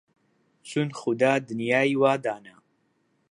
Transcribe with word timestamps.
چون 0.67 0.89
خودا 0.99 1.39
دنیای 1.39 1.95
وا 2.01 2.13
دانا 2.23 2.55